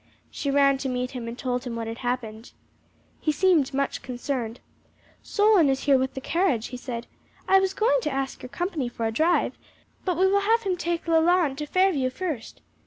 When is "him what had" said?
1.63-1.99